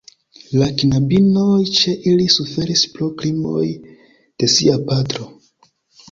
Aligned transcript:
La 0.59 0.67
knabinoj 0.81 1.57
ĉe 1.79 1.91
ili 2.11 2.25
suferis 2.35 2.81
pro 2.95 3.09
krimoj 3.19 3.67
de 4.05 4.49
sia 4.55 4.79
patro. 4.89 5.29